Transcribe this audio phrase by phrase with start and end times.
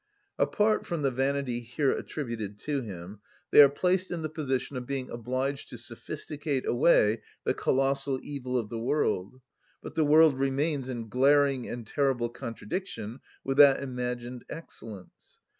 [0.39, 3.19] Apart from the vanity here attributed to him,
[3.51, 8.57] they are placed in the position of being obliged to sophisticate away the colossal evil
[8.57, 9.39] of the world;
[9.83, 15.37] but the world remains in glaring and terrible contradiction with that imagined excellence.